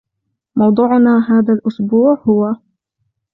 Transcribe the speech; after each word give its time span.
موضوعنا 0.55 1.25
هذا 1.29 1.53
الأسبوع 1.53 2.17
هو:_____. 2.27 2.51